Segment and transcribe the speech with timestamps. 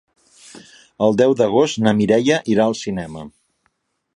[1.07, 3.29] El deu d'agost na Mireia irà al cinema.